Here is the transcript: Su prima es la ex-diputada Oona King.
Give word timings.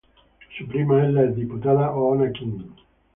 Su 0.57 0.67
prima 0.67 1.05
es 1.05 1.13
la 1.13 1.25
ex-diputada 1.25 1.91
Oona 1.91 2.31
King. 2.31 2.63